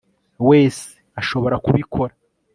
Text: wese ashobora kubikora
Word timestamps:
wese 0.49 0.89
ashobora 1.19 1.55
kubikora 1.65 2.13